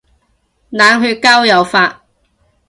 [0.71, 2.01] 冷血交友法